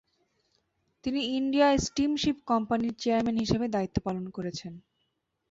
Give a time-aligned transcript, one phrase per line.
[1.05, 4.73] তিনি India steamship কোম্পানির chairman হিসেবে দায়িত্বপালন করেছেন।